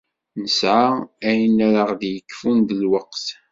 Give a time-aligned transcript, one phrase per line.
[0.43, 0.87] Nesɛa
[1.27, 3.25] ayen ara ɣ-d-yekfun d lweqt.